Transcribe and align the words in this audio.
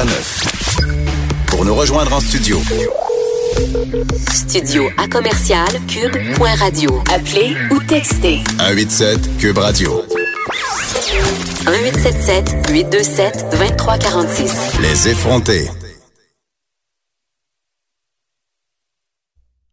à 0.00 0.04
9. 0.06 1.46
Pour 1.48 1.66
nous 1.66 1.74
rejoindre 1.74 2.14
en 2.14 2.20
studio. 2.20 2.58
Studio 4.32 4.88
à 4.96 5.06
commercial 5.06 5.68
cube.radio. 5.88 7.02
Appelez 7.12 7.54
ou 7.70 7.80
textez. 7.80 8.38
187 8.58 9.36
Cube 9.36 9.58
Radio. 9.58 10.02
1877 11.66 12.70
827 12.70 13.46
2346. 13.50 14.80
Les 14.80 15.08
effrontés. 15.08 15.68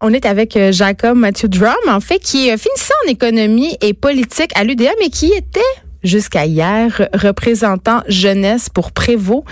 On 0.02 0.12
est 0.12 0.26
avec 0.26 0.58
euh, 0.58 0.74
Jacob 0.74 1.18
Mathieu 1.18 1.48
Drum, 1.48 1.74
en 1.88 2.02
fait, 2.02 2.20
qui 2.20 2.50
est 2.50 2.58
finissant 2.58 2.94
en 3.06 3.10
économie 3.10 3.78
et 3.80 3.94
politique 3.94 4.52
à 4.56 4.66
l'UDA, 4.66 4.92
mais 5.00 5.10
qui 5.10 5.32
était 5.32 5.62
jusqu'à 6.08 6.46
hier 6.46 7.08
représentant 7.14 8.02
jeunesse 8.08 8.70
pour 8.70 8.92
Prévost. 8.92 9.44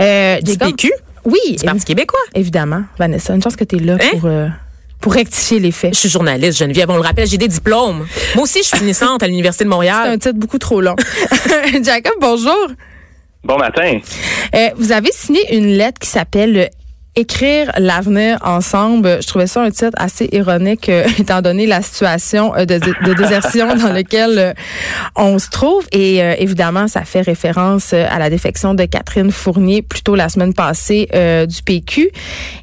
Euh, 0.00 0.40
du 0.40 0.56
PQ? 0.56 0.92
Oui. 1.24 1.56
Du 1.58 1.64
Parti 1.64 1.84
québécois? 1.84 2.20
Évidemment. 2.34 2.82
Vanessa, 2.98 3.34
une 3.34 3.42
chance 3.42 3.56
que 3.56 3.64
tu 3.64 3.76
es 3.76 3.80
là 3.80 3.94
hein? 4.00 4.08
pour... 4.12 4.26
Euh, 4.26 4.48
pour 5.00 5.12
rectifier 5.12 5.60
les 5.60 5.70
faits. 5.70 5.92
Je 5.92 5.98
suis 6.00 6.08
journaliste, 6.08 6.58
Geneviève. 6.58 6.88
On 6.88 6.96
le 6.96 7.02
rappelle, 7.02 7.26
j'ai 7.26 7.36
des 7.36 7.48
diplômes. 7.48 8.06
Moi 8.34 8.44
aussi, 8.44 8.60
je 8.60 8.68
suis 8.68 8.78
finissante 8.78 9.22
à 9.22 9.26
l'Université 9.26 9.64
de 9.64 9.68
Montréal. 9.68 10.04
C'est 10.04 10.12
un 10.12 10.18
titre 10.18 10.38
beaucoup 10.38 10.56
trop 10.56 10.80
long. 10.80 10.96
Jacob, 11.82 12.14
bonjour. 12.22 12.68
Bon 13.44 13.58
matin. 13.58 13.98
Euh, 14.54 14.70
vous 14.78 14.92
avez 14.92 15.12
signé 15.12 15.54
une 15.54 15.76
lettre 15.76 15.98
qui 15.98 16.08
s'appelle 16.08 16.70
écrire 17.16 17.70
l'avenir 17.78 18.38
ensemble. 18.42 19.22
Je 19.22 19.26
trouvais 19.26 19.46
ça 19.46 19.62
un 19.62 19.70
titre 19.70 19.92
assez 19.96 20.28
ironique, 20.32 20.88
euh, 20.88 21.06
étant 21.18 21.42
donné 21.42 21.66
la 21.66 21.82
situation 21.82 22.54
euh, 22.56 22.64
de, 22.64 23.14
désertion 23.14 23.76
dans 23.76 23.92
laquelle 23.92 24.38
euh, 24.38 24.52
on 25.16 25.38
se 25.38 25.48
trouve. 25.48 25.86
Et 25.92 26.18
évidemment, 26.18 26.88
ça 26.88 27.04
fait 27.04 27.20
référence 27.20 27.92
à 27.92 28.18
la 28.18 28.30
défection 28.30 28.74
de 28.74 28.84
Catherine 28.84 29.30
Fournier, 29.30 29.82
plutôt 29.82 30.14
la 30.14 30.28
semaine 30.28 30.54
passée 30.54 31.08
du 31.48 31.62
PQ. 31.62 32.10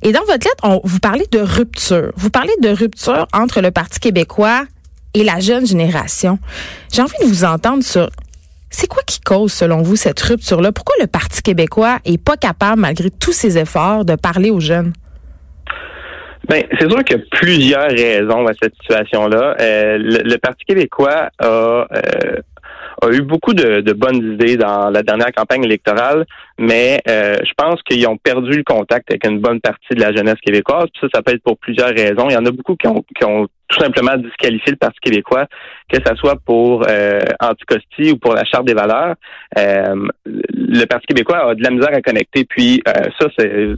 Et 0.01 0.11
dans 0.11 0.21
votre 0.21 0.45
lettre, 0.45 0.63
on, 0.63 0.81
vous 0.83 0.99
parlez 0.99 1.25
de 1.31 1.39
rupture. 1.39 2.11
Vous 2.15 2.29
parlez 2.29 2.53
de 2.61 2.69
rupture 2.69 3.27
entre 3.33 3.61
le 3.61 3.71
Parti 3.71 3.99
québécois 3.99 4.65
et 5.13 5.23
la 5.23 5.39
jeune 5.39 5.65
génération. 5.65 6.39
J'ai 6.91 7.01
envie 7.01 7.17
de 7.21 7.27
vous 7.27 7.45
entendre 7.45 7.83
sur 7.83 8.09
c'est 8.71 8.87
quoi 8.87 9.03
qui 9.05 9.19
cause, 9.19 9.51
selon 9.51 9.81
vous, 9.81 9.95
cette 9.95 10.19
rupture-là? 10.19 10.71
Pourquoi 10.71 10.95
le 10.99 11.07
Parti 11.07 11.41
québécois 11.43 11.99
est 12.05 12.17
pas 12.17 12.37
capable, 12.37 12.81
malgré 12.81 13.11
tous 13.11 13.33
ses 13.33 13.57
efforts, 13.57 14.05
de 14.05 14.15
parler 14.15 14.49
aux 14.49 14.61
jeunes? 14.61 14.93
Ben, 16.47 16.63
c'est 16.79 16.89
sûr 16.89 17.03
qu'il 17.03 17.17
y 17.17 17.21
a 17.21 17.23
plusieurs 17.31 17.89
raisons 17.89 18.47
à 18.47 18.53
cette 18.61 18.73
situation-là. 18.81 19.55
Euh, 19.59 19.97
le, 19.99 20.37
Parti 20.37 20.65
québécois 20.65 21.29
a, 21.39 21.45
euh, 21.45 21.85
a 23.01 23.11
eu 23.11 23.21
beaucoup 23.21 23.53
de, 23.53 23.93
bonnes 23.93 24.33
idées 24.33 24.57
dans 24.57 24.89
la 24.89 25.03
dernière 25.03 25.31
campagne 25.31 25.63
électorale, 25.63 26.25
mais 26.59 27.01
euh, 27.09 27.35
je 27.43 27.51
pense 27.57 27.81
qu'ils 27.83 28.07
ont 28.07 28.17
perdu 28.17 28.51
le 28.51 28.63
contact 28.63 29.09
avec 29.09 29.25
une 29.25 29.39
bonne 29.39 29.59
partie 29.59 29.95
de 29.95 30.01
la 30.01 30.13
jeunesse 30.13 30.39
québécoise. 30.41 30.85
ça, 30.99 31.07
ça 31.13 31.21
peut 31.21 31.33
être 31.33 31.43
pour 31.43 31.57
plusieurs 31.57 31.89
raisons. 31.89 32.29
Il 32.29 32.33
y 32.33 32.37
en 32.37 32.45
a 32.45 32.51
beaucoup 32.51 32.75
qui 32.75 32.87
ont, 32.87 33.03
qui 33.15 33.25
ont 33.25 33.47
tout 33.71 33.79
simplement 33.79 34.17
disqualifié 34.17 34.71
le 34.71 34.77
Parti 34.77 34.99
québécois, 35.01 35.47
que 35.89 35.97
ce 36.05 36.15
soit 36.15 36.35
pour 36.45 36.83
euh, 36.87 37.19
Anticosti 37.39 38.11
ou 38.11 38.17
pour 38.17 38.33
la 38.33 38.43
Charte 38.43 38.65
des 38.65 38.73
valeurs. 38.73 39.15
Euh, 39.57 40.07
le 40.25 40.85
Parti 40.85 41.07
québécois 41.07 41.49
a 41.49 41.55
de 41.55 41.63
la 41.63 41.71
misère 41.71 41.93
à 41.93 42.01
connecter. 42.01 42.45
Puis 42.45 42.81
euh, 42.87 42.91
ça, 43.19 43.27
c'est 43.37 43.75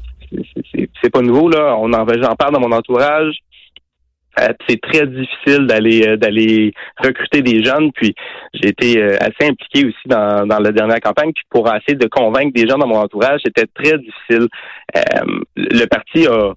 c'est 1.02 1.12
pas 1.12 1.22
nouveau 1.22 1.48
là. 1.48 1.76
On 1.78 1.94
en 1.94 2.08
j'en 2.08 2.36
parle 2.36 2.54
dans 2.54 2.60
mon 2.60 2.72
entourage. 2.72 3.36
Euh, 4.40 4.48
c'est 4.68 4.82
très 4.82 5.06
difficile 5.06 5.68
d'aller 5.68 6.08
euh, 6.08 6.18
d'aller 6.18 6.74
recruter 6.98 7.42
des 7.42 7.64
jeunes. 7.64 7.92
Puis 7.92 8.16
j'ai 8.54 8.70
été 8.70 9.02
euh, 9.02 9.18
assez 9.20 9.50
impliqué 9.50 9.86
aussi 9.86 10.08
dans, 10.08 10.48
dans 10.48 10.60
la 10.60 10.72
dernière 10.72 11.00
campagne. 11.00 11.32
Puis 11.34 11.44
pour 11.50 11.68
essayer 11.68 11.96
de 11.96 12.08
convaincre 12.08 12.54
des 12.54 12.68
gens 12.68 12.78
dans 12.78 12.88
mon 12.88 12.98
entourage, 12.98 13.42
c'était 13.46 13.68
très 13.68 13.98
difficile. 13.98 14.48
le 15.56 15.86
parti 15.86 16.28
a 16.28 16.54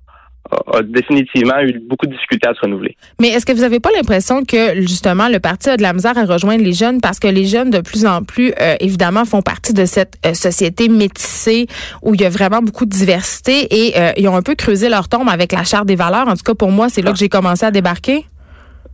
a 0.51 0.83
définitivement 0.83 1.61
eu 1.61 1.79
beaucoup 1.81 2.07
de 2.07 2.13
difficultés 2.13 2.49
à 2.49 2.55
se 2.55 2.61
renouveler. 2.61 2.97
Mais 3.21 3.29
est-ce 3.29 3.47
que 3.47 3.53
vous 3.53 3.61
n'avez 3.61 3.81
pas 3.81 3.91
l'impression 3.97 4.45
que 4.45 4.81
justement 4.83 5.29
le 5.29 5.41
parti 5.41 5.71
a 5.71 5.77
de 5.77 5.83
la 5.83 5.93
misère 5.93 6.17
à 6.19 6.25
rejoindre 6.25 6.63
les 6.63 6.73
jeunes 6.73 7.01
parce 7.01 7.19
que 7.19 7.29
les 7.29 7.45
jeunes 7.45 7.71
de 7.71 7.81
plus 7.81 8.07
en 8.07 8.23
plus 8.23 8.53
euh, 8.61 8.77
évidemment 8.81 9.25
font 9.25 9.43
partie 9.43 9.73
de 9.73 9.85
cette 9.85 10.15
euh, 10.25 10.35
société 10.35 10.89
métissée 10.89 11.67
où 12.03 12.15
il 12.15 12.21
y 12.21 12.25
a 12.25 12.29
vraiment 12.29 12.61
beaucoup 12.61 12.85
de 12.85 12.91
diversité 12.91 13.67
et 13.71 13.99
euh, 13.99 14.13
ils 14.17 14.29
ont 14.29 14.37
un 14.37 14.43
peu 14.43 14.55
creusé 14.55 14.89
leur 14.89 15.09
tombe 15.09 15.29
avec 15.29 15.53
la 15.53 15.65
charte 15.65 15.87
des 15.87 15.97
valeurs? 15.97 16.29
En 16.29 16.35
tout 16.35 16.45
cas 16.45 16.55
pour 16.55 16.71
moi, 16.71 16.89
c'est 16.89 17.03
là 17.03 17.13
que 17.13 17.19
j'ai 17.19 17.29
commencé 17.29 17.65
à 17.65 17.71
débarquer. 17.71 18.25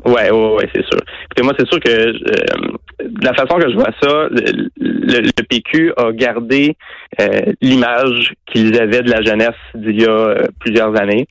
Ouais, 0.05 0.31
ouais, 0.31 0.55
ouais, 0.55 0.69
c'est 0.75 0.83
sûr. 0.83 0.99
Écoutez, 1.25 1.43
moi, 1.43 1.53
c'est 1.59 1.69
sûr 1.69 1.79
que 1.79 1.91
euh, 1.91 2.77
la 3.23 3.35
façon 3.35 3.57
que 3.59 3.71
je 3.71 3.75
vois 3.75 3.91
ça, 4.03 4.29
le, 4.31 5.31
PQ 5.49 5.93
a 5.97 6.13
gardé 6.13 6.77
euh, 7.21 7.53
l'image 7.61 8.35
qu'ils 8.47 8.81
avaient 8.81 9.03
de 9.03 9.11
la 9.11 9.23
jeunesse 9.23 9.51
d'il 9.75 10.01
y 10.01 10.05
a 10.05 10.11
euh, 10.11 10.47
plusieurs 10.61 10.99
années, 11.01 11.27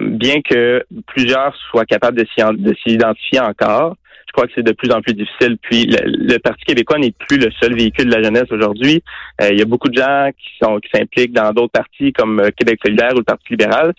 bien 0.00 0.40
que 0.42 0.84
plusieurs 1.06 1.54
soient 1.70 1.86
capables 1.86 2.18
de 2.18 2.26
s'y 2.26 2.92
identifier 2.92 3.40
encore. 3.40 3.96
Je 4.32 4.40
crois 4.40 4.46
que 4.46 4.52
c'est 4.56 4.62
de 4.62 4.72
plus 4.72 4.90
en 4.90 5.02
plus 5.02 5.12
difficile. 5.12 5.58
Puis 5.60 5.84
le, 5.86 6.38
Parti 6.38 6.64
québécois 6.64 6.98
n'est 6.98 7.12
plus 7.12 7.36
le 7.36 7.50
seul 7.60 7.74
véhicule 7.74 8.06
de 8.06 8.14
la 8.14 8.22
jeunesse 8.22 8.50
aujourd'hui. 8.50 9.02
il 9.42 9.58
y 9.58 9.62
a 9.62 9.66
beaucoup 9.66 9.90
de 9.90 10.00
gens 10.00 10.30
qui 10.38 10.48
sont 10.62 10.78
qui 10.78 10.88
s'impliquent 10.94 11.34
dans 11.34 11.52
d'autres 11.52 11.72
partis 11.72 12.12
comme 12.14 12.42
Québec 12.56 12.80
solidaire 12.82 13.12
ou 13.12 13.18
le 13.18 13.24
Parti 13.24 13.44
libéral 13.50 13.92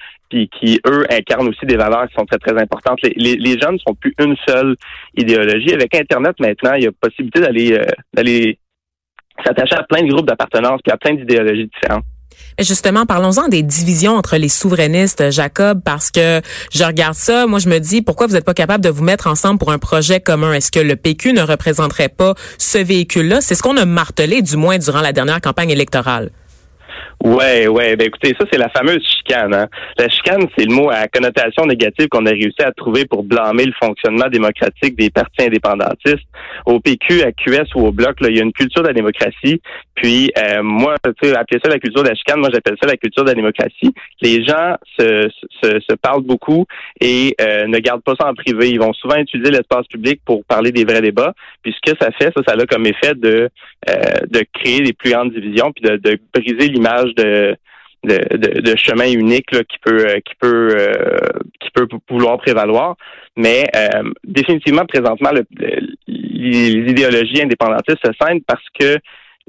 qui, 0.51 0.79
eux, 0.88 1.05
incarnent 1.09 1.47
aussi 1.47 1.66
des 1.66 1.77
valeurs 1.77 2.07
qui 2.07 2.16
sont 2.16 2.25
très, 2.25 2.39
très 2.39 2.59
importantes. 2.59 2.99
Les, 3.03 3.35
les, 3.35 3.59
jeunes 3.59 3.73
ne 3.73 3.77
sont 3.77 3.95
plus 3.95 4.13
une 4.19 4.35
seule 4.47 4.75
idéologie. 5.16 5.73
Avec 5.73 5.95
Internet, 5.95 6.39
maintenant, 6.39 6.73
il 6.73 6.83
y 6.83 6.88
a 6.88 6.91
possibilité 6.91 7.41
d'aller 7.41 7.73
euh, 7.73 7.85
d'aller 8.13 8.57
s'attacher 9.43 9.75
à 9.75 9.83
plein 9.83 10.01
de 10.03 10.11
groupes 10.11 10.27
d'appartenance 10.27 10.81
puis 10.83 10.91
à 10.91 10.97
plein 10.97 11.13
d'idéologies 11.16 11.69
différentes. 11.73 12.05
Justement, 12.59 13.05
parlons-en 13.05 13.47
des 13.47 13.63
divisions 13.63 14.16
entre 14.16 14.38
les 14.38 14.49
souverainistes, 14.49 15.31
Jacob, 15.31 15.81
parce 15.83 16.11
que 16.11 16.41
je 16.71 16.83
regarde 16.83 17.16
ça, 17.16 17.47
moi 17.47 17.59
je 17.59 17.69
me 17.69 17.79
dis, 17.79 18.01
pourquoi 18.01 18.27
vous 18.27 18.33
n'êtes 18.33 18.45
pas 18.45 18.53
capable 18.53 18.83
de 18.83 18.89
vous 18.89 19.03
mettre 19.03 19.27
ensemble 19.27 19.57
pour 19.57 19.71
un 19.71 19.79
projet 19.79 20.19
commun? 20.19 20.53
Est-ce 20.53 20.72
que 20.72 20.79
le 20.79 20.95
PQ 20.95 21.33
ne 21.33 21.41
représenterait 21.41 22.09
pas 22.09 22.35
ce 22.57 22.77
véhicule-là? 22.77 23.41
C'est 23.41 23.55
ce 23.55 23.63
qu'on 23.63 23.77
a 23.77 23.85
martelé, 23.85 24.41
du 24.41 24.57
moins 24.57 24.77
durant 24.77 25.01
la 25.01 25.13
dernière 25.13 25.41
campagne 25.41 25.72
électorale. 25.72 26.31
Ouais, 27.23 27.69
ouais. 27.69 27.95
Ben 27.95 28.07
écoutez, 28.07 28.35
ça 28.38 28.45
c'est 28.51 28.59
la 28.59 28.67
fameuse 28.67 29.01
chicane. 29.01 29.53
Hein. 29.53 29.67
La 29.97 30.09
chicane, 30.09 30.45
c'est 30.57 30.66
le 30.66 30.75
mot 30.75 30.89
à 30.89 31.07
connotation 31.07 31.66
négative 31.66 32.09
qu'on 32.09 32.25
a 32.25 32.31
réussi 32.31 32.61
à 32.61 32.73
trouver 32.73 33.06
pour 33.06 33.23
blâmer 33.23 33.63
le 33.63 33.72
fonctionnement 33.81 34.28
démocratique 34.28 34.97
des 34.97 35.09
partis 35.09 35.45
indépendantistes. 35.45 36.28
Au 36.66 36.81
PQ, 36.81 37.23
à 37.23 37.31
QS 37.31 37.75
ou 37.75 37.88
au 37.88 37.91
Bloc, 37.94 38.19
là, 38.19 38.28
il 38.28 38.35
y 38.35 38.39
a 38.41 38.44
une 38.44 38.51
culture 38.51 38.81
de 38.81 38.89
la 38.89 38.94
démocratie. 38.94 39.61
Puis 39.95 40.34
euh, 40.38 40.63
moi, 40.63 40.95
tu 41.01 41.29
sais, 41.29 41.34
appeler 41.34 41.61
ça 41.63 41.69
la 41.69 41.79
culture 41.79 42.03
de 42.03 42.09
la 42.09 42.16
chicane, 42.16 42.41
moi 42.41 42.50
j'appelle 42.51 42.75
ça 42.81 42.89
la 42.89 42.97
culture 42.97 43.23
de 43.23 43.29
la 43.29 43.35
démocratie. 43.35 43.94
Les 44.22 44.44
gens 44.44 44.75
se, 45.00 45.29
se, 45.63 45.79
se 45.79 45.95
parlent 45.95 46.23
beaucoup 46.23 46.66
et 47.00 47.35
euh, 47.40 47.67
ne 47.67 47.79
gardent 47.79 48.03
pas 48.03 48.16
ça 48.19 48.28
en 48.28 48.34
privé. 48.34 48.69
Ils 48.69 48.79
vont 48.79 48.91
souvent 48.91 49.16
utiliser 49.16 49.50
l'espace 49.50 49.88
public 49.88 50.19
pour 50.25 50.44
parler 50.44 50.73
des 50.73 50.84
vrais 50.84 51.01
débats. 51.01 51.34
Puis 51.61 51.73
ce 51.73 51.90
que 51.90 51.97
ça 52.01 52.11
fait, 52.11 52.34
ça, 52.35 52.44
ça 52.45 52.55
a 52.59 52.66
comme 52.66 52.85
effet 52.85 53.13
de 53.16 53.50
euh, 53.90 54.25
de 54.29 54.45
créer 54.53 54.81
des 54.81 54.94
plus 54.94 55.11
grandes 55.11 55.34
divisions 55.34 55.72
puis 55.73 55.84
de, 55.84 55.97
de 55.97 56.17
briser 56.34 56.69
l'image 56.69 57.12
de, 57.16 57.57
de, 58.03 58.75
chemin 58.75 59.09
unique 59.12 59.50
qui 59.50 59.78
peut 59.81 60.07
euh, 60.07 60.19
qui 60.19 60.35
peut 60.40 60.75
euh, 60.78 61.18
qui 61.59 61.69
peut 61.72 61.88
vouloir 62.09 62.38
prévaloir. 62.38 62.96
Mais 63.38 63.66
euh, 63.75 64.12
définitivement, 64.24 64.85
présentement, 64.85 65.31
les 66.07 66.91
idéologies 66.91 67.41
indépendantistes 67.41 68.06
se 68.06 68.12
scènent 68.19 68.41
parce 68.41 68.66
que 68.79 68.97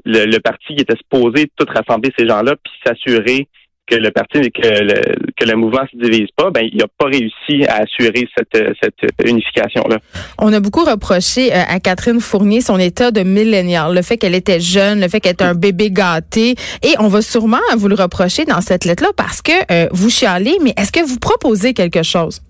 le, 0.05 0.25
le 0.25 0.39
parti 0.39 0.75
qui 0.75 0.81
était 0.81 0.97
supposé 0.97 1.51
tout 1.55 1.65
rassembler 1.67 2.11
ces 2.17 2.27
gens-là 2.27 2.55
puis 2.63 2.73
s'assurer 2.85 3.47
que 3.87 3.95
le 3.95 4.11
parti 4.11 4.39
que 4.51 4.67
le, 4.67 5.01
que 5.37 5.45
le 5.45 5.55
mouvement 5.55 5.83
se 5.91 5.97
divise 5.97 6.29
pas, 6.35 6.49
ben 6.49 6.67
il 6.71 6.77
n'a 6.77 6.87
pas 6.97 7.05
réussi 7.05 7.65
à 7.67 7.83
assurer 7.83 8.27
cette, 8.35 8.73
cette 8.81 9.29
unification 9.29 9.83
là. 9.89 9.97
On 10.39 10.51
a 10.53 10.59
beaucoup 10.59 10.83
reproché 10.83 11.53
euh, 11.53 11.61
à 11.67 11.79
Catherine 11.79 12.19
Fournier 12.19 12.61
son 12.61 12.79
état 12.79 13.11
de 13.11 13.21
millénaire, 13.21 13.89
le 13.89 14.01
fait 14.01 14.17
qu'elle 14.17 14.35
était 14.35 14.59
jeune, 14.59 15.01
le 15.01 15.07
fait 15.07 15.19
qu'elle 15.19 15.33
était 15.33 15.43
un 15.43 15.55
bébé 15.55 15.91
gâté, 15.91 16.55
et 16.83 16.95
on 16.99 17.07
va 17.07 17.21
sûrement 17.21 17.57
vous 17.77 17.87
le 17.87 17.95
reprocher 17.95 18.45
dans 18.45 18.61
cette 18.61 18.85
lettre 18.85 19.03
là 19.03 19.09
parce 19.15 19.41
que 19.41 19.51
euh, 19.71 19.87
vous 19.91 20.09
chialez, 20.09 20.57
mais 20.63 20.73
est-ce 20.77 20.91
que 20.91 21.05
vous 21.05 21.19
proposez 21.19 21.73
quelque 21.73 22.03
chose? 22.03 22.41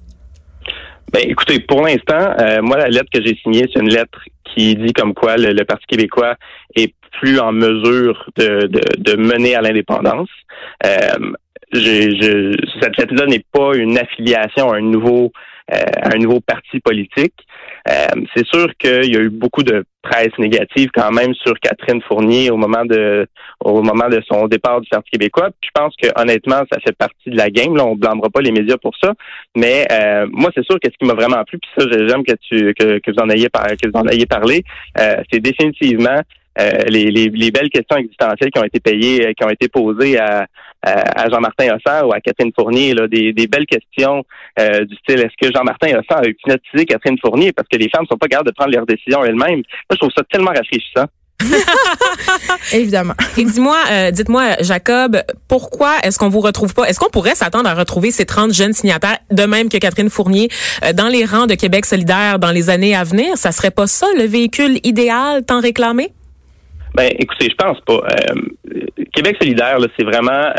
Ben, 1.12 1.22
écoutez, 1.28 1.60
pour 1.60 1.82
l'instant, 1.82 2.34
euh, 2.40 2.62
moi, 2.62 2.78
la 2.78 2.90
lettre 2.90 3.10
que 3.14 3.22
j'ai 3.24 3.38
signée, 3.42 3.66
c'est 3.74 3.80
une 3.80 3.90
lettre 3.90 4.20
qui 4.56 4.76
dit 4.76 4.94
comme 4.94 5.14
quoi 5.14 5.38
le, 5.38 5.64
Parti 5.66 5.86
québécois 5.88 6.36
est 6.76 6.94
plus 7.20 7.40
en 7.40 7.52
mesure 7.52 8.30
de, 8.36 8.68
de, 8.68 8.82
de 8.98 9.16
mener 9.16 9.56
à 9.56 9.62
l'indépendance. 9.62 10.30
Euh, 10.86 11.34
je, 11.80 12.56
cette 12.82 12.98
lettre-là 12.98 13.26
n'est 13.26 13.46
pas 13.52 13.76
une 13.76 13.98
affiliation 13.98 14.72
à 14.72 14.78
un 14.78 14.82
nouveau 14.82 15.32
euh, 15.74 15.80
un 16.14 16.20
nouveau 16.20 16.42
parti 16.42 16.80
politique. 16.80 17.34
Euh, 17.90 18.22
c'est 18.36 18.46
sûr 18.46 18.68
qu'il 18.78 19.12
y 19.12 19.18
a 19.18 19.20
eu 19.20 19.32
beaucoup 19.32 19.64
de 19.64 19.84
presse 20.04 20.38
négative 20.38 20.90
quand 20.94 21.12
même 21.12 21.34
sur 21.34 21.60
Catherine 21.60 22.04
Fournier 22.04 22.52
au 22.52 22.58
moment 22.58 22.86
de 22.86 23.28
au 23.64 23.82
moment 23.82 24.08
de 24.08 24.22
son 24.32 24.48
départ 24.48 24.80
du 24.82 24.88
Parti 24.90 25.10
québécois. 25.10 25.50
je 25.64 25.70
pense 25.74 25.96
que 26.00 26.08
honnêtement, 26.22 26.62
ça 26.72 26.80
fait 26.86 26.96
partie 26.96 27.32
de 27.32 27.38
la 27.38 27.50
game. 27.50 27.76
Là, 27.76 27.84
on 27.84 27.96
blâmera 27.96 28.30
pas 28.30 28.42
les 28.42 28.52
médias 28.52 28.78
pour 28.78 28.96
ça. 29.04 29.14
Mais 29.56 29.88
euh, 29.92 30.28
moi, 30.32 30.52
c'est 30.54 30.64
sûr 30.66 30.80
que 30.80 30.88
ce 30.88 30.98
qui 31.00 31.06
m'a 31.06 31.16
vraiment 31.16 31.44
plu, 31.46 31.58
puis 31.58 31.72
ça, 31.76 31.88
j'aime 31.90 32.24
que 32.24 32.36
tu 32.48 32.76
que, 32.76 33.00
que 33.00 33.12
vous 33.12 33.24
en 33.24 33.30
ayez 33.32 33.48
que 33.48 33.90
vous 33.90 34.00
en 34.00 34.08
ayez 34.08 34.28
parlé, 34.28 34.64
c'est 35.32 35.40
définitivement 35.40 36.22
les, 36.58 37.12
les, 37.12 37.30
les, 37.30 37.52
belles 37.52 37.70
questions 37.70 37.98
existentielles 37.98 38.52
qui 38.52 38.60
ont 38.60 38.64
été 38.64 38.80
payées, 38.80 39.34
qui 39.36 39.44
ont 39.44 39.50
été 39.50 39.68
posées 39.68 40.18
à, 40.18 40.48
à 40.82 41.30
Jean-Martin 41.30 41.76
Hossard 41.76 42.08
ou 42.08 42.14
à 42.14 42.20
Catherine 42.20 42.52
Fournier, 42.58 42.94
là, 42.94 43.08
des, 43.08 43.34
des 43.34 43.48
belles 43.48 43.66
questions 43.66 44.24
du 44.58 44.96
style 44.96 45.20
est-ce 45.20 45.36
que 45.42 45.54
Jean-Martin 45.54 45.98
Hossard 45.98 46.24
a 46.24 46.28
hypnotisé 46.28 46.86
Catherine 46.86 47.18
Fournier 47.20 47.52
parce 47.52 47.68
que 47.68 47.78
les 47.78 47.90
femmes 47.90 48.06
sont 48.10 48.18
pas 48.18 48.28
capables 48.28 48.48
de 48.48 48.54
prendre 48.54 48.72
leurs 48.72 48.86
décisions 48.86 49.24
elles-mêmes? 49.24 49.64
Moi, 49.64 49.92
je 49.92 49.98
trouve 49.98 50.12
ça 50.16 50.24
tellement 50.32 50.52
rafraîchissant. 50.52 51.08
Évidemment. 52.74 53.14
Et 53.38 53.44
dis-moi, 53.44 53.78
euh, 53.92 54.12
dites-moi, 54.12 54.56
Jacob, 54.62 55.22
pourquoi 55.48 55.98
est-ce 56.04 56.18
qu'on 56.18 56.30
vous 56.30 56.40
retrouve 56.40 56.74
pas? 56.74 56.86
Est-ce 56.86 57.00
qu'on 57.00 57.10
pourrait 57.10 57.36
s'attendre 57.36 57.70
à 57.70 57.74
retrouver 57.74 58.12
ces 58.12 58.26
30 58.26 58.54
jeunes 58.54 58.74
signataires, 58.74 59.18
de 59.32 59.44
même 59.44 59.70
que 59.70 59.78
Catherine 59.78 60.10
Fournier, 60.10 60.50
euh, 60.84 60.94
dans 60.94 61.08
les 61.08 61.26
rangs 61.26 61.48
de 61.48 61.56
Québec 61.56 61.86
solidaire 61.86 62.40
dans 62.40 62.52
les 62.52 62.70
années 62.70 62.96
à 62.96 63.04
venir? 63.04 63.38
Ça 63.38 63.52
serait 63.52 63.72
pas 63.72 63.88
ça 63.88 64.08
le 64.18 64.24
véhicule 64.24 64.80
idéal 64.84 65.44
tant 65.46 65.60
réclamé? 65.60 66.12
Ben, 66.96 67.12
écoutez, 67.20 67.50
je 67.50 67.56
pense 67.56 67.80
pas. 67.82 67.94
Euh, 67.94 68.96
Québec 69.14 69.38
solidaire, 69.40 69.78
c'est 69.98 70.06
vraiment, 70.06 70.52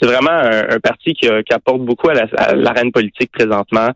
c'est 0.00 0.06
vraiment 0.06 0.30
un, 0.30 0.78
parti 0.80 1.14
qui, 1.14 1.28
apporte 1.52 1.80
beaucoup 1.80 2.08
à 2.08 2.54
l'arène 2.54 2.92
politique 2.92 3.32
présentement 3.32 3.90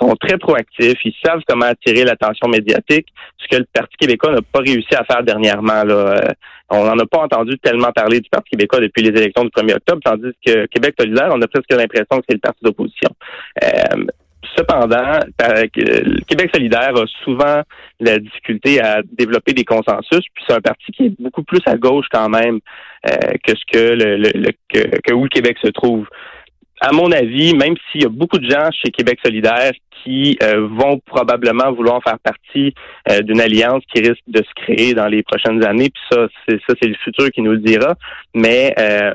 sont 0.00 0.14
très 0.16 0.38
proactifs, 0.38 0.98
ils 1.04 1.14
savent 1.24 1.40
comment 1.46 1.66
attirer 1.66 2.04
l'attention 2.04 2.48
médiatique, 2.48 3.06
ce 3.38 3.48
que 3.48 3.60
le 3.60 3.66
Parti 3.72 3.96
québécois 3.98 4.32
n'a 4.32 4.42
pas 4.42 4.60
réussi 4.60 4.94
à 4.94 5.04
faire 5.04 5.22
dernièrement. 5.22 5.84
Là. 5.84 5.94
Euh, 5.94 6.28
on 6.70 6.84
n'en 6.84 6.98
a 6.98 7.06
pas 7.06 7.18
entendu 7.18 7.58
tellement 7.58 7.92
parler 7.92 8.20
du 8.20 8.28
Parti 8.30 8.50
québécois 8.50 8.80
depuis 8.80 9.02
les 9.02 9.10
élections 9.10 9.44
du 9.44 9.50
1er 9.50 9.76
octobre, 9.76 10.00
tandis 10.04 10.32
que 10.44 10.66
Québec 10.66 10.94
solidaire, 10.98 11.30
on 11.32 11.40
a 11.42 11.46
presque 11.46 11.72
l'impression 11.72 12.18
que 12.18 12.24
c'est 12.28 12.34
le 12.34 12.40
parti 12.40 12.60
d'opposition. 12.62 13.10
Euh, 14.44 14.56
cependant, 14.56 15.18
Québec 16.26 16.50
solidaire 16.54 16.94
a 16.96 17.04
souvent 17.24 17.62
la 18.00 18.18
difficulté 18.18 18.80
à 18.80 19.02
développer 19.02 19.52
des 19.52 19.64
consensus, 19.64 20.24
puis 20.34 20.44
c'est 20.46 20.54
un 20.54 20.60
parti 20.60 20.92
qui 20.92 21.06
est 21.06 21.20
beaucoup 21.20 21.42
plus 21.42 21.60
à 21.66 21.76
gauche 21.76 22.06
quand 22.10 22.28
même 22.28 22.60
euh, 23.08 23.32
que 23.46 23.54
ce 23.54 23.64
que 23.72 23.94
le, 23.94 24.16
le, 24.16 24.52
que, 24.68 25.00
que 25.00 25.12
où 25.12 25.24
le 25.24 25.28
Québec 25.28 25.56
se 25.62 25.70
trouve 25.70 26.06
à 26.80 26.92
mon 26.92 27.10
avis, 27.12 27.54
même 27.54 27.74
s'il 27.90 28.02
y 28.02 28.04
a 28.04 28.10
beaucoup 28.10 28.38
de 28.38 28.48
gens 28.48 28.68
chez 28.70 28.90
Québec 28.90 29.18
solidaire 29.24 29.72
qui 30.02 30.36
euh, 30.42 30.68
vont 30.68 30.98
probablement 31.06 31.72
vouloir 31.72 32.02
faire 32.02 32.18
partie 32.18 32.74
euh, 33.10 33.20
d'une 33.20 33.40
alliance 33.40 33.82
qui 33.92 34.02
risque 34.02 34.22
de 34.26 34.42
se 34.42 34.64
créer 34.64 34.92
dans 34.92 35.06
les 35.06 35.22
prochaines 35.22 35.64
années, 35.64 35.88
puis 35.88 36.02
ça, 36.10 36.26
c'est 36.46 36.60
ça, 36.68 36.74
c'est 36.80 36.88
le 36.88 36.96
futur 37.02 37.30
qui 37.30 37.40
nous 37.40 37.52
le 37.52 37.58
dira. 37.58 37.94
Mais 38.34 38.74
euh, 38.78 39.14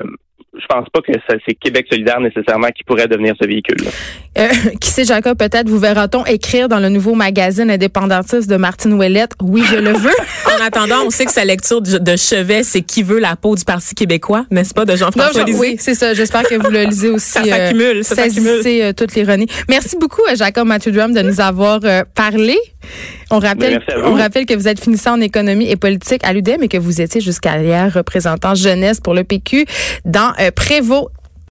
je 0.58 0.66
pense 0.66 0.88
pas 0.92 1.00
que 1.00 1.12
c'est 1.28 1.54
Québec 1.54 1.86
solidaire 1.90 2.20
nécessairement 2.20 2.68
qui 2.68 2.82
pourrait 2.82 3.06
devenir 3.06 3.34
ce 3.40 3.46
véhicule-là. 3.46 3.90
Euh, 4.38 4.48
qui 4.80 4.90
sait, 4.90 5.04
Jacob, 5.04 5.38
peut-être 5.38 5.68
vous 5.68 5.78
verra-t-on 5.78 6.24
écrire 6.26 6.68
dans 6.68 6.80
le 6.80 6.88
nouveau 6.88 7.14
magazine 7.14 7.70
indépendantiste 7.70 8.50
de 8.50 8.56
Martine 8.56 8.94
Ouellette, 8.94 9.32
oui, 9.40 9.62
je 9.64 9.76
le 9.76 9.92
veux. 9.92 10.10
en 10.46 10.64
attendant, 10.64 11.04
on 11.06 11.10
sait 11.10 11.24
que 11.24 11.32
sa 11.32 11.44
lecture 11.44 11.80
de 11.80 12.16
chevet, 12.16 12.64
c'est 12.64 12.82
qui 12.82 13.02
veut 13.02 13.20
la 13.20 13.36
peau 13.36 13.54
du 13.54 13.64
Parti 13.64 13.94
québécois, 13.94 14.44
n'est-ce 14.50 14.74
pas, 14.74 14.84
de 14.84 14.96
Jean-François 14.96 15.44
Lisée? 15.44 15.58
Oui, 15.58 15.76
c'est 15.78 15.94
ça. 15.94 16.14
J'espère 16.14 16.42
que 16.42 16.56
vous 16.56 16.70
le 16.70 16.84
lisez 16.84 17.10
aussi. 17.10 17.30
ça 17.30 17.44
s'accumule, 17.44 18.04
ça 18.04 18.14
s'accumule. 18.16 18.60
Euh, 18.66 18.92
toute 18.92 19.14
l'ironie. 19.14 19.46
Merci 19.68 19.96
beaucoup, 19.98 20.22
Jacob 20.34 20.66
Mathieu 20.66 20.90
Drum, 20.90 21.12
de 21.12 21.22
nous 21.22 21.40
avoir 21.40 21.80
euh, 21.84 22.02
parlé. 22.14 22.58
On 23.30 23.38
rappelle, 23.38 23.80
on 24.04 24.14
rappelle 24.14 24.44
que 24.44 24.54
vous 24.54 24.66
êtes 24.66 24.80
finissant 24.80 25.12
en 25.12 25.20
économie 25.20 25.70
et 25.70 25.76
politique 25.76 26.22
à 26.24 26.32
l'UDEM 26.32 26.62
et 26.64 26.68
que 26.68 26.78
vous 26.78 27.00
étiez 27.00 27.20
jusqu'à 27.20 27.62
hier 27.62 27.92
représentant 27.92 28.54
jeunesse 28.54 29.00
pour 29.00 29.14
le 29.14 29.22
PQ 29.22 29.66
dans 30.04 30.32
euh, 30.40 30.50
Prévost 30.50 31.10